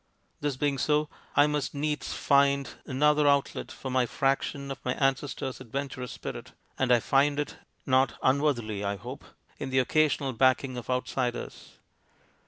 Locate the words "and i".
6.79-6.99